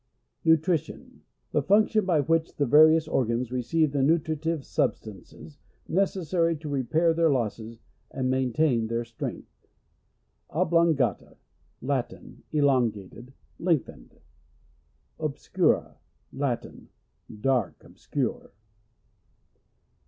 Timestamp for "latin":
11.91-12.41, 16.33-16.89